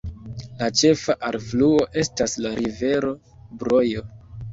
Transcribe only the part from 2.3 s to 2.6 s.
la